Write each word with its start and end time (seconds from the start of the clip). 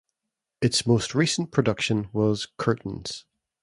Its 0.61 0.87
most 0.87 1.13
recent 1.13 1.51
production 1.51 2.09
was 2.11 2.47
"Curtains". 2.57 3.25